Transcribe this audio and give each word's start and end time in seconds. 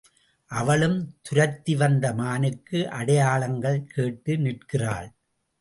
அவளும் 0.51 0.95
துரத்தி 1.21 1.75
வந்த 1.75 2.13
மானுக்கு 2.13 2.79
அடையாளங்கள் 2.89 3.79
கேட்டு 3.85 4.37
நிற்கிறாள். 4.37 5.09